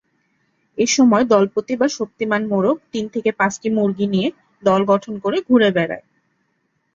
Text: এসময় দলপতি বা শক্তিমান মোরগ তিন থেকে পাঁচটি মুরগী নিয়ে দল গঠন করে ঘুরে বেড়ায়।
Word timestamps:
এসময় 0.77 1.25
দলপতি 1.31 1.73
বা 1.75 1.87
শক্তিমান 1.97 2.41
মোরগ 2.47 2.77
তিন 2.93 3.05
থেকে 3.13 3.29
পাঁচটি 3.39 3.67
মুরগী 3.75 4.07
নিয়ে 4.13 4.27
দল 4.63 4.81
গঠন 4.91 5.13
করে 5.23 5.37
ঘুরে 5.47 5.69
বেড়ায়। 5.77 6.05